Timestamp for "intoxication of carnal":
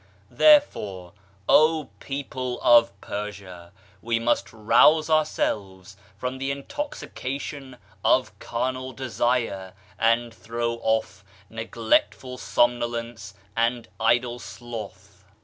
6.49-8.93